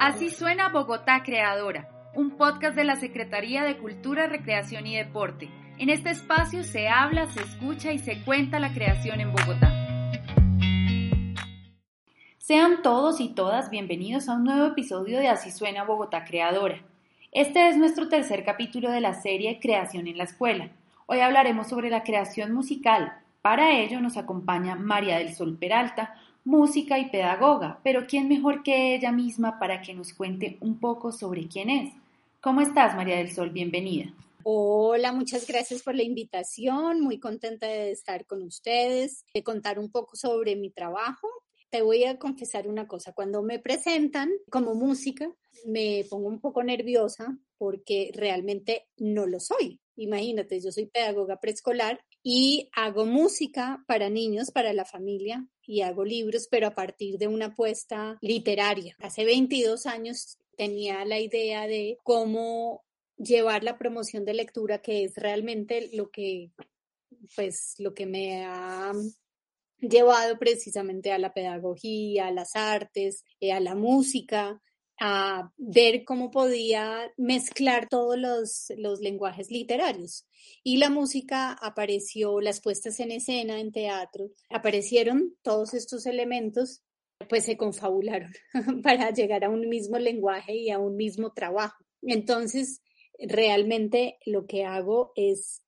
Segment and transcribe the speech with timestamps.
[0.00, 5.50] Así suena Bogotá Creadora, un podcast de la Secretaría de Cultura, Recreación y Deporte.
[5.76, 10.12] En este espacio se habla, se escucha y se cuenta la creación en Bogotá.
[12.36, 16.80] Sean todos y todas bienvenidos a un nuevo episodio de Así suena Bogotá Creadora.
[17.32, 20.70] Este es nuestro tercer capítulo de la serie Creación en la Escuela.
[21.06, 23.14] Hoy hablaremos sobre la creación musical.
[23.42, 26.14] Para ello nos acompaña María del Sol Peralta,
[26.48, 31.12] música y pedagoga, pero ¿quién mejor que ella misma para que nos cuente un poco
[31.12, 31.92] sobre quién es?
[32.40, 33.50] ¿Cómo estás, María del Sol?
[33.50, 34.14] Bienvenida.
[34.44, 37.02] Hola, muchas gracias por la invitación.
[37.02, 41.28] Muy contenta de estar con ustedes, de contar un poco sobre mi trabajo.
[41.68, 45.30] Te voy a confesar una cosa, cuando me presentan como música,
[45.66, 49.80] me pongo un poco nerviosa porque realmente no lo soy.
[49.96, 56.02] Imagínate, yo soy pedagoga preescolar y hago música para niños, para la familia y hago
[56.04, 58.96] libros, pero a partir de una apuesta literaria.
[59.00, 62.82] Hace 22 años tenía la idea de cómo
[63.18, 66.52] llevar la promoción de lectura, que es realmente lo que,
[67.36, 68.92] pues, lo que me ha
[69.78, 74.62] llevado precisamente a la pedagogía, a las artes, eh, a la música,
[75.00, 80.26] a ver cómo podía mezclar todos los, los, lenguajes literarios.
[80.62, 86.82] Y la música apareció, las puestas en escena, en teatro, aparecieron todos estos elementos,
[87.28, 88.32] pues se confabularon
[88.82, 91.84] para llegar a un mismo lenguaje y a un mismo trabajo.
[92.02, 92.82] Entonces,
[93.18, 95.62] realmente lo que hago es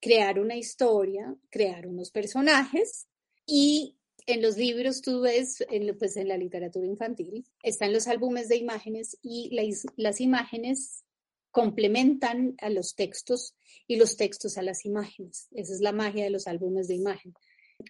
[0.00, 3.08] crear una historia, crear unos personajes
[3.46, 3.97] y
[4.28, 8.56] en los libros tú ves, en, pues en la literatura infantil, están los álbumes de
[8.56, 9.50] imágenes y
[9.96, 11.02] las imágenes
[11.50, 13.54] complementan a los textos
[13.86, 15.48] y los textos a las imágenes.
[15.52, 17.32] Esa es la magia de los álbumes de imagen.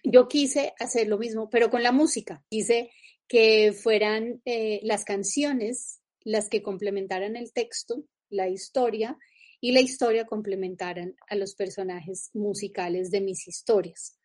[0.03, 2.41] Yo quise hacer lo mismo, pero con la música.
[2.49, 2.89] Quise
[3.27, 9.17] que fueran eh, las canciones las que complementaran el texto, la historia,
[9.61, 14.18] y la historia complementaran a los personajes musicales de mis historias.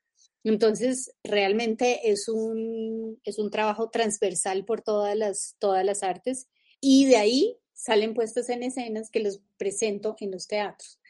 [0.44, 6.49] Entonces, realmente es un, es un trabajo transversal por todas las, todas las artes
[6.81, 11.00] y de ahí salen puestas en escenas que los presento en los teatros.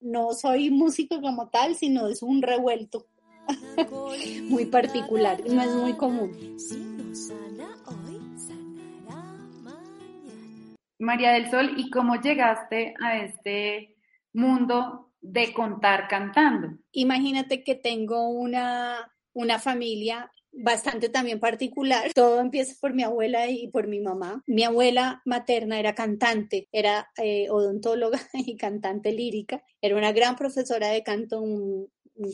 [0.00, 3.06] No soy músico como tal, sino es un revuelto
[4.44, 6.56] muy particular, no es muy común.
[10.98, 13.96] María del Sol, ¿y cómo llegaste a este
[14.32, 16.78] mundo de contar cantando.
[16.92, 22.12] Imagínate que tengo una, una familia bastante también particular.
[22.14, 24.42] Todo empieza por mi abuela y por mi mamá.
[24.46, 29.62] Mi abuela materna era cantante, era eh, odontóloga y cantante lírica.
[29.80, 31.42] Era una gran profesora de canto,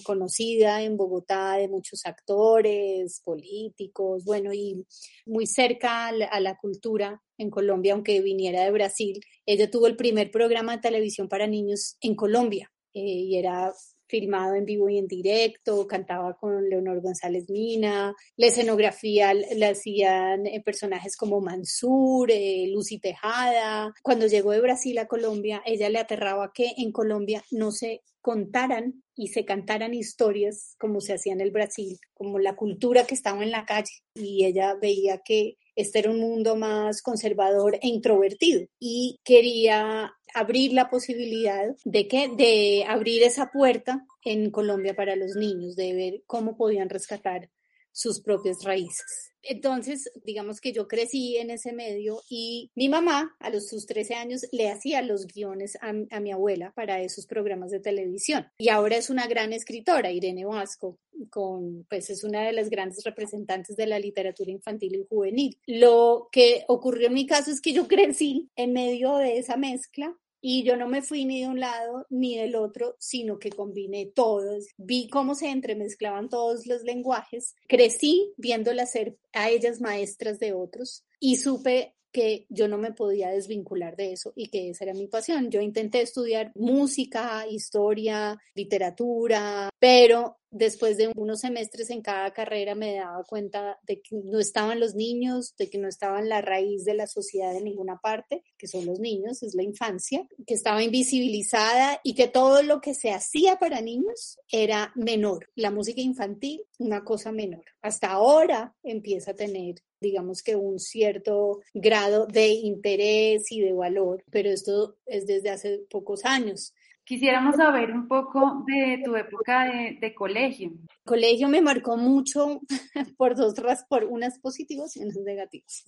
[0.03, 4.85] conocida en Bogotá de muchos actores, políticos, bueno, y
[5.27, 9.21] muy cerca a la, cultura en Colombia, aunque viniera de Brasil.
[9.45, 13.75] Ella tuvo el primer programa de televisión para niños en Colombia eh, y era
[14.09, 20.47] filmado en vivo y en directo, cantaba con Leonor González Mina, la escenografía la hacían
[20.47, 23.93] eh, personajes como Mansur, eh, Lucy Tejada.
[24.03, 29.03] Cuando llegó de Brasil a Colombia, ella le aterraba que en Colombia no se contaran
[29.15, 33.43] y se cantaran historias como se hacía en el Brasil, como la cultura que estaba
[33.43, 34.03] en la calle.
[34.15, 40.75] Y ella veía que este era un mundo más conservador e introvertido y quería abrir
[40.75, 46.23] la posibilidad de que de abrir esa puerta en Colombia para los niños, de ver
[46.27, 47.49] cómo podían rescatar
[47.91, 49.33] sus propias raíces.
[49.49, 54.15] Entonces, digamos que yo crecí en ese medio y mi mamá a los sus 13
[54.15, 58.47] años le hacía los guiones a, mi abuela para esos programas de televisión.
[58.59, 60.99] Y ahora es una gran escritora, Irene Vasco,
[61.31, 65.59] con, pues es una de las grandes representantes de la literatura infantil y juvenil.
[65.67, 70.15] Lo que ocurrió en mi caso es que yo crecí en medio de esa mezcla
[70.49, 74.07] y yo no me fui ni de un lado ni del otro, sino que combiné
[74.07, 74.69] todos.
[74.77, 77.57] Vi cómo se entremezclaban todos los lenguajes.
[77.67, 83.31] Crecí viéndolas ser a ellas maestras de otros y supe que yo no me podía
[83.31, 85.51] desvincular de eso y que esa era mi pasión.
[85.51, 92.95] Yo intenté estudiar música, historia, literatura, pero después de unos semestres en cada carrera me
[92.95, 96.95] daba cuenta de que no estaban los niños, de que no estaban la raíz de
[96.95, 102.01] la sociedad en ninguna parte, que son los niños, es la infancia, que estaba invisibilizada
[102.03, 105.51] y que todo lo que se hacía para niños era menor.
[105.55, 107.65] La música infantil, una cosa menor.
[107.83, 114.23] Hasta ahora empieza a tener digamos que un cierto grado de interés y de valor,
[114.31, 116.75] pero esto es desde hace pocos años.
[117.07, 119.71] Quisiéramos saber un poco de tu época
[120.01, 120.73] de, colegio.
[121.05, 122.61] Colegio me marcó mucho
[123.17, 125.85] por dos razones, por unas positivas y unas negativas.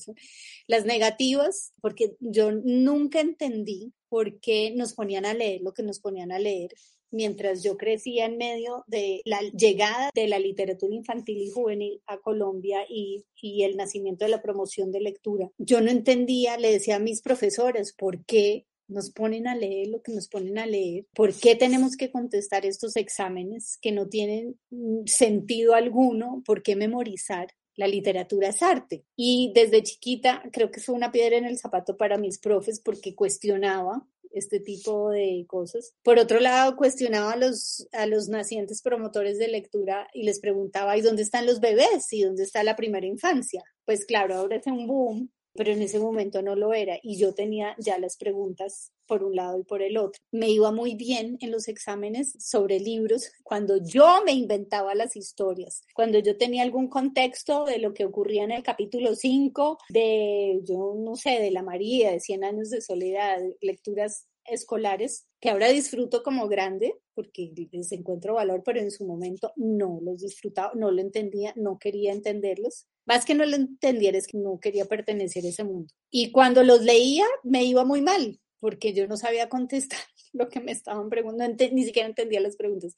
[0.69, 5.99] Las negativas, porque yo nunca entendí por qué nos ponían a leer lo que nos
[5.99, 6.71] ponían a leer
[7.11, 12.19] mientras yo crecía en medio de la llegada de la literatura infantil y juvenil a
[12.19, 15.51] Colombia y, y, el nacimiento de la promoción de lectura.
[15.59, 20.03] Yo no entendía, le decía a mis profesores, por qué nos ponen a leer lo
[20.03, 24.59] que nos ponen a leer, por qué tenemos que contestar estos exámenes que no tienen
[24.71, 27.49] mm, sentido alguno, por qué memorizar.
[27.77, 29.05] La literatura es arte.
[29.15, 33.15] Y desde chiquita creo que fue una piedra en el zapato para mis profes porque
[33.15, 35.95] cuestionaba este tipo de cosas.
[36.03, 40.97] Por otro lado, cuestionaba a los, a los nacientes promotores de lectura y les preguntaba,
[40.97, 42.13] ¿y dónde están los bebés?
[42.13, 43.63] ¿Y dónde está la primera infancia?
[43.85, 47.35] Pues claro, ahora es un boom pero en ese momento no lo era y yo
[47.35, 50.21] tenía ya las preguntas por un lado y por el otro.
[50.31, 55.83] Me iba muy bien en los exámenes sobre libros cuando yo me inventaba las historias,
[55.95, 60.95] cuando yo tenía algún contexto de lo que ocurría en el capítulo 5 de, yo
[60.97, 66.23] no sé, de La María, de 100 años de soledad, lecturas escolares que ahora disfruto
[66.23, 71.01] como grande porque les encuentro valor, pero en su momento no los disfrutaba, no lo
[71.01, 72.87] entendía, no quería entenderlos.
[73.09, 75.95] Más que no lo entendiera es que no quería pertenecer a ese mundo.
[76.11, 79.99] Y cuando los leía me iba muy mal, porque yo no sabía contestar
[80.35, 82.95] lo que me estaban preguntando, ni siquiera entendía las preguntas.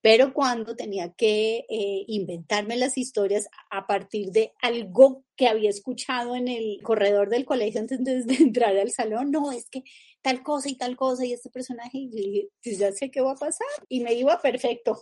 [0.00, 6.34] Pero cuando tenía que eh, inventarme las historias a partir de algo que había escuchado
[6.34, 9.84] en el corredor del colegio antes de entrar al salón, no, es que
[10.22, 13.32] tal cosa y tal cosa y este personaje, y dije, pues ya sé qué va
[13.32, 14.98] a pasar y me iba perfecto.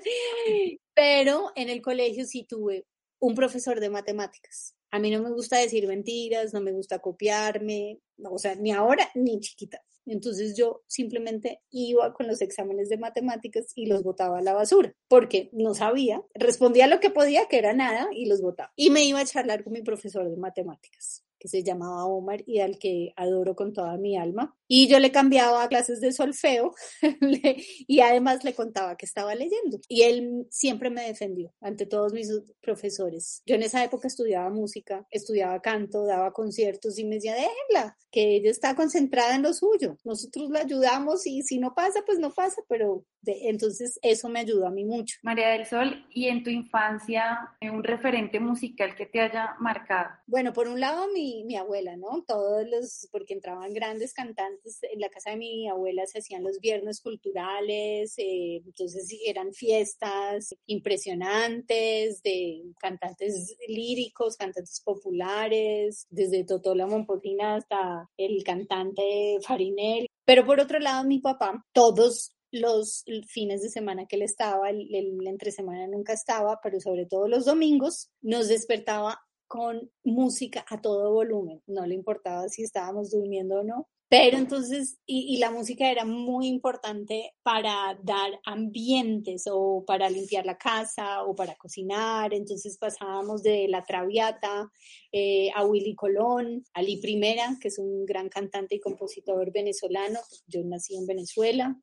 [0.94, 2.86] Pero en el colegio sí tuve
[3.22, 4.76] un profesor de matemáticas.
[4.90, 9.10] A mí no me gusta decir mentiras, no me gusta copiarme, o sea, ni ahora
[9.16, 9.82] ni chiquita.
[10.08, 14.94] Entonces yo simplemente iba con los exámenes de matemáticas y los botaba a la basura,
[15.08, 18.74] porque no sabía, respondía lo que podía, que era nada, y los botaba.
[18.76, 22.60] Y me iba a charlar con mi profesor de matemáticas que se llamaba Omar y
[22.60, 24.56] al que adoro con toda mi alma.
[24.68, 26.76] Y yo le cambiaba clases de solfeo
[27.88, 29.80] y además le contaba que estaba leyendo.
[29.88, 32.30] Y él siempre me defendió ante todos mis
[32.62, 33.42] profesores.
[33.48, 38.36] Yo en esa época estudiaba música, estudiaba canto, daba conciertos y me decía, déjenla, que
[38.36, 39.98] ella está concentrada en lo suyo.
[40.04, 44.68] Nosotros la ayudamos y si no pasa, pues no pasa, pero entonces eso me ayudó
[44.68, 45.18] a mí mucho.
[45.24, 50.10] María del Sol, ¿y en tu infancia un referente musical que te haya marcado?
[50.28, 52.24] Bueno, por un lado mi, mi abuela, ¿no?
[52.28, 56.60] Todos los, porque entraban grandes cantantes, en la casa de mi abuela se hacían los
[56.60, 67.56] viernes culturales, eh, entonces eran fiestas impresionantes de cantantes líricos, cantantes populares, desde Totola Mompotina
[67.56, 70.08] hasta el cantante Farinel.
[70.26, 75.18] Pero por otro lado, mi papá, todos los fines de semana que él estaba, el,
[75.26, 81.12] entre semana nunca estaba, pero sobre todo los domingos, nos despertaba con música a todo
[81.12, 83.88] volumen, no le importaba si estábamos durmiendo o no.
[84.12, 90.46] Pero entonces, y, y, la música era muy importante para dar ambientes o para limpiar
[90.46, 92.34] la casa o para cocinar.
[92.34, 94.70] Entonces pasábamos de La Traviata
[95.14, 100.20] eh, a Willy Colón, a Lee Primera, que es un gran cantante y compositor venezolano.
[100.46, 101.80] Yo nací en Venezuela,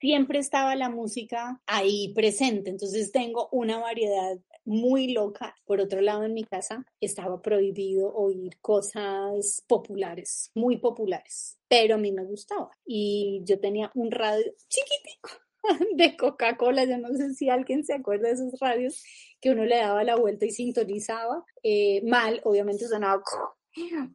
[0.00, 5.56] siempre estaba la música ahí presente, entonces tengo una variedad muy loca.
[5.64, 11.98] Por otro lado, en mi casa estaba prohibido oír cosas populares, muy populares, pero a
[11.98, 12.70] mí me gustaba.
[12.84, 15.30] Y yo tenía un radio chiquitico
[15.96, 19.04] de Coca-Cola, yo no sé si alguien se acuerda de esos radios
[19.40, 23.22] que uno le daba la vuelta y sintonizaba eh, mal, obviamente sonaba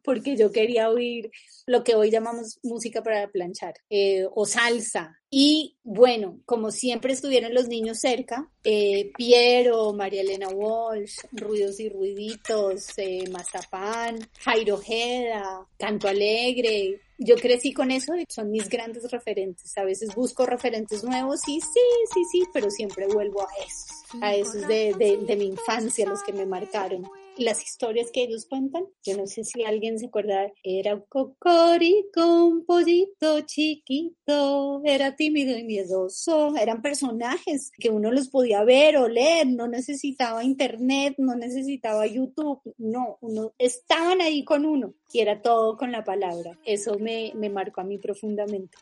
[0.02, 1.30] porque yo quería oír
[1.66, 5.18] lo que hoy llamamos música para planchar eh, o salsa.
[5.28, 11.88] Y bueno, como siempre estuvieron los niños cerca, eh, Piero, María Elena Walsh, Ruidos y
[11.88, 19.76] Ruiditos, eh, Mazapán, Jairo Jeda, Canto Alegre, yo crecí con eso son mis grandes referentes.
[19.78, 21.80] A veces busco referentes nuevos y sí,
[22.12, 26.22] sí, sí, pero siempre vuelvo a esos, a esos de, de, de mi infancia, los
[26.22, 27.08] que me marcaron
[27.38, 28.84] las historias que ellos cuentan.
[29.04, 35.56] Yo no sé si alguien se acuerda, era un cocorico, un pollito chiquito, era tímido
[35.56, 36.54] y miedoso.
[36.56, 42.60] Eran personajes que uno los podía ver o leer, no necesitaba internet, no necesitaba YouTube,
[42.78, 46.58] no, uno estaban ahí con uno y era todo con la palabra.
[46.64, 48.78] Eso me, me marcó a mí profundamente.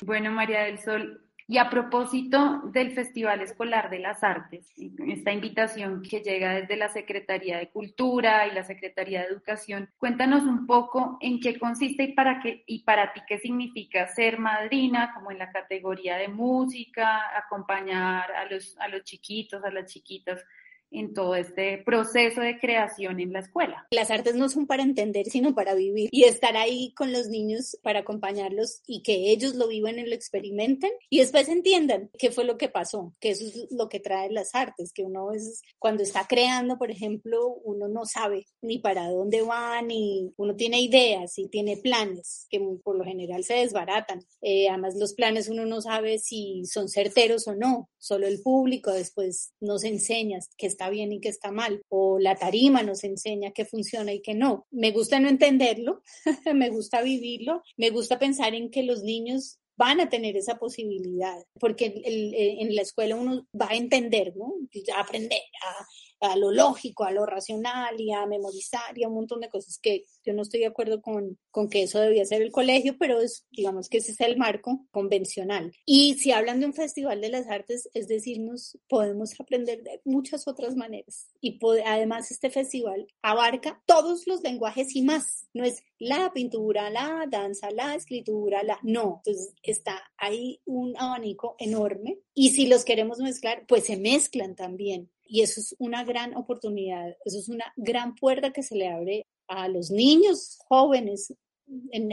[0.00, 4.70] Bueno, María del Sol, Y a propósito del Festival Escolar de las Artes,
[5.06, 10.42] esta invitación que llega desde la Secretaría de Cultura y la Secretaría de Educación, cuéntanos
[10.42, 15.14] un poco en qué consiste y para qué y para ti qué significa ser madrina,
[15.14, 20.44] como en la categoría de música, acompañar a los a los chiquitos, a las chiquitas
[20.90, 23.86] en todo este proceso de creación en la escuela.
[23.90, 27.76] Las artes no son para entender, sino para vivir y estar ahí con los niños
[27.82, 32.44] para acompañarlos y que ellos lo vivan y lo experimenten y después entiendan qué fue
[32.44, 36.02] lo que pasó, que eso es lo que trae las artes, que uno es cuando
[36.02, 41.38] está creando, por ejemplo, uno no sabe ni para dónde va, ni uno tiene ideas
[41.38, 44.24] y tiene planes que por lo general se desbaratan.
[44.42, 48.92] Eh, además, los planes uno no sabe si son certeros o no, solo el público
[48.92, 53.50] después nos enseña que está bien y que está mal, o la tarima nos enseña
[53.50, 54.68] qué funciona y qué no.
[54.70, 56.02] Me gusta no entenderlo,
[56.54, 61.36] me gusta vivirlo, me gusta pensar en que los niños van a tener esa posibilidad,
[61.58, 64.54] porque en la escuela uno va a entender, ¿no?
[64.96, 65.86] Aprender, a,
[66.20, 69.78] a lo lógico, a lo racional y a memorizar y a un montón de cosas
[69.78, 73.20] que yo no estoy de acuerdo con, con que eso debía ser el colegio, pero
[73.20, 75.72] es, digamos que ese es el marco convencional.
[75.84, 80.48] Y si hablan de un festival de las artes, es decirnos, podemos aprender de muchas
[80.48, 81.28] otras maneras.
[81.40, 85.46] Y además este festival abarca todos los lenguajes y más.
[85.54, 88.78] No es la pintura, la danza, la escritura, la...
[88.82, 94.54] No, entonces está ahí un abanico enorme y si los queremos mezclar, pues se mezclan
[94.54, 95.10] también.
[95.28, 99.26] Y eso es una gran oportunidad, eso es una gran puerta que se le abre
[99.46, 101.34] a los niños jóvenes,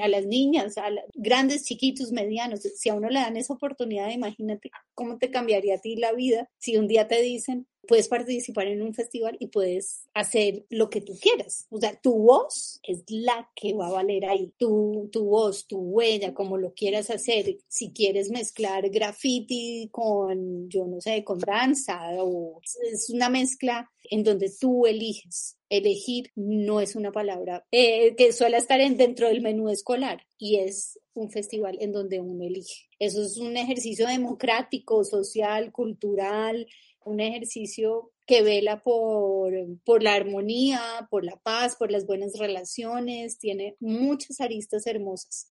[0.04, 2.62] a las niñas, a grandes, chiquitos, medianos.
[2.62, 6.50] Si a uno le dan esa oportunidad, imagínate cómo te cambiaría a ti la vida
[6.58, 11.02] si un día te dicen, puedes participar en un festival y puedes hacer lo que
[11.02, 11.68] tú quieras.
[11.70, 14.52] O sea, tu voz es la que va a valer ahí.
[14.58, 17.58] Tu, tu voz, tu huella, como lo quieras hacer.
[17.68, 22.62] Si quieres mezclar graffiti con, yo no sé, con danza o
[22.92, 25.58] es una mezcla en donde tú eliges.
[25.70, 30.58] Elegir no es una palabra eh, que suele estar en, dentro del menú escolar y
[30.58, 32.88] es un festival en donde uno elige.
[33.00, 36.68] Eso es un ejercicio democrático, social, cultural,
[37.06, 39.54] un ejercicio que vela por,
[39.86, 45.52] por la armonía, por la paz, por las buenas relaciones, tiene muchas aristas hermosas.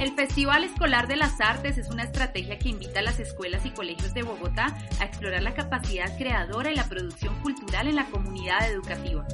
[0.00, 3.70] El Festival Escolar de las Artes es una estrategia que invita a las escuelas y
[3.70, 8.70] colegios de Bogotá a explorar la capacidad creadora y la producción cultural en la comunidad
[8.70, 9.26] educativa.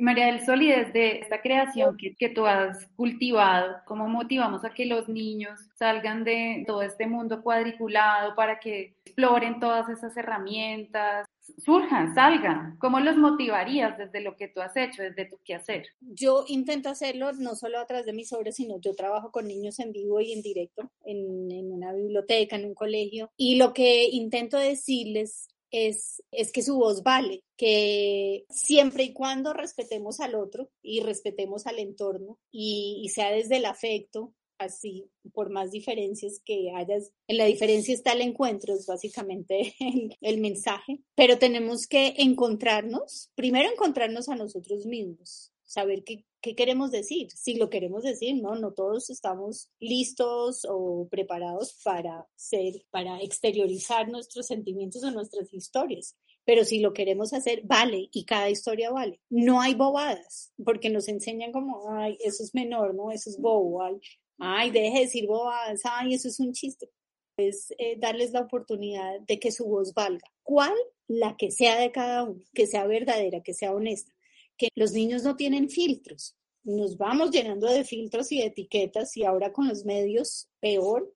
[0.00, 4.86] María del Sol, y desde esta creación que, tú has cultivado, ¿cómo motivamos a que
[4.86, 11.26] los niños salgan de todo este mundo cuadriculado para que exploren todas esas herramientas,
[11.58, 12.76] surjan, salgan?
[12.78, 15.86] ¿Cómo los motivarías desde lo que tú has hecho, desde tu quehacer?
[16.00, 19.78] Yo intento hacerlo no solo a través de mis obras, sino yo trabajo con niños
[19.80, 24.56] en vivo y en directo, en una biblioteca, en un colegio, y lo que intento
[24.56, 31.00] decirles es, es que su voz vale, que siempre y cuando respetemos al otro y
[31.00, 37.38] respetemos al entorno y, sea desde el afecto, así, por más diferencias que hayas, en
[37.38, 39.74] la diferencia está el encuentro, es básicamente
[40.20, 46.24] el, mensaje, pero tenemos que encontrarnos, primero encontrarnos a nosotros mismos, saber qué,
[46.56, 48.56] queremos decir, si lo queremos decir, ¿no?
[48.56, 56.16] No todos estamos listos o preparados para ser, para exteriorizar nuestros sentimientos o nuestras historias.
[56.44, 59.20] Pero si lo queremos hacer, vale, y cada historia vale.
[59.28, 63.12] No hay bobadas, porque nos enseñan como, ay, eso es menor, ¿no?
[63.12, 64.00] Eso es bobo, ay,
[64.38, 66.90] ay deje de decir bobadas, ay, eso es un chiste.
[67.36, 70.26] Es eh, darles la oportunidad de que su voz valga.
[70.42, 70.74] ¿Cuál?
[71.06, 74.12] La que sea de cada uno, que sea verdadera, que sea honesta
[74.60, 76.36] que los niños no tienen filtros.
[76.64, 81.10] Nos vamos llenando de filtros y de etiquetas y ahora con los medios peor.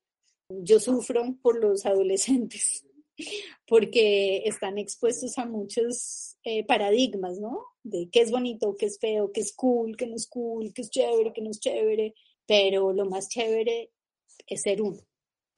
[0.48, 2.86] Yo sufro por los adolescentes
[3.68, 7.66] porque están expuestos a muchos eh, paradigmas, ¿no?
[7.82, 10.80] De qué es bonito, qué es feo, qué es cool, qué no es cool, qué
[10.80, 12.14] es chévere, qué no es chévere,
[12.46, 13.90] pero lo más chévere
[14.46, 15.00] es ser uno.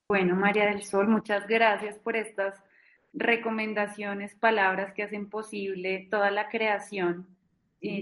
[0.08, 2.56] Bueno, María del Sol, muchas gracias por estas
[3.12, 7.35] recomendaciones, palabras que hacen posible toda la creación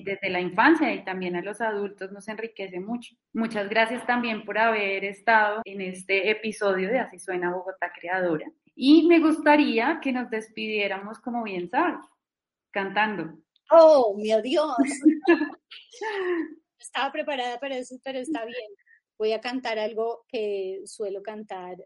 [0.04, 3.14] desde la infancia y también a los adultos nos enriquece mucho.
[3.32, 8.50] Muchas gracias también por haber estado en este episodio de Así suena Bogotá Creadora.
[8.74, 12.04] Y me gustaría que nos despidiéramos como bien sabes,
[12.70, 13.38] cantando.
[13.70, 14.74] Oh, mi Dios.
[16.78, 18.70] Estaba preparada para eso, pero está bien.
[19.16, 21.76] Voy a cantar algo que suelo cantar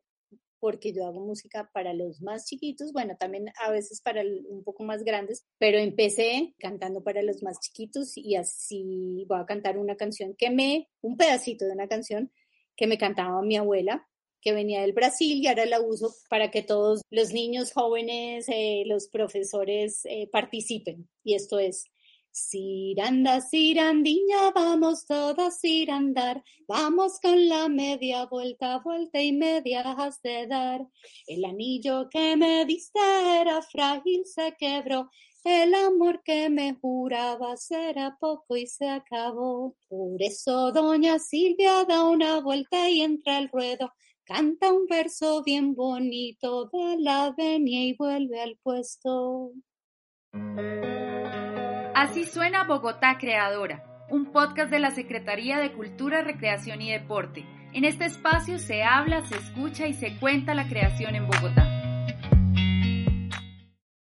[0.61, 4.85] porque yo hago música para los más chiquitos, bueno, también a veces para un poco
[4.85, 9.97] más grandes, pero empecé cantando para los más chiquitos y así voy a cantar una
[9.97, 12.31] canción que me, un pedacito de una canción
[12.77, 14.09] que me cantaba mi abuela
[14.41, 18.85] que venía del Brasil y ahora la uso para que todos los niños jóvenes, eh,
[18.87, 21.09] los profesores eh, participen.
[21.25, 21.87] Y esto es,
[22.31, 30.23] Ciranda, cirandiña, vamos todas a andar, vamos con la media vuelta, vuelta y media has
[30.23, 30.87] de dar.
[31.27, 33.01] El anillo que me diste
[33.41, 35.11] era frágil, se quebró,
[35.45, 39.75] el amor que me juraba será poco y se acabó.
[39.89, 43.93] Por eso doña Silvia da una vuelta y entra al ruedo.
[44.25, 49.53] Canta un verso bien bonito, de la venia y vuelve al puesto.
[51.99, 57.45] Así suena Bogotá Creadora, un podcast de la Secretaría de Cultura, Recreación y Deporte.
[57.73, 61.78] En este espacio se habla, se escucha y se cuenta la creación en Bogotá.